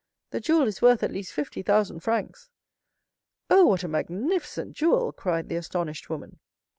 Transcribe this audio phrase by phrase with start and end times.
[0.31, 2.49] The jewel is worth at least fifty thousand francs."
[3.51, 6.39] "Oh, what a magnificent jewel!" cried the astonished woman.